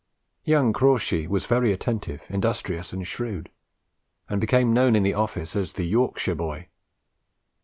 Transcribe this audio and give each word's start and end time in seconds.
Young 0.43 0.73
Crawshay 0.73 1.27
was 1.27 1.45
very 1.45 1.71
attentive, 1.71 2.23
industrious, 2.27 2.91
and 2.91 3.05
shrewd; 3.05 3.51
and 4.27 4.41
became 4.41 4.73
known 4.73 4.95
in 4.95 5.03
the 5.03 5.13
office 5.13 5.55
as 5.55 5.73
"The 5.73 5.83
Yorkshire 5.85 6.33
Boy." 6.33 6.69